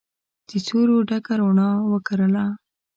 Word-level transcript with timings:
د 0.47 0.49
سیورو 0.65 0.97
ډکه 1.09 1.33
روڼا 1.41 1.69
وکرله 1.91 2.45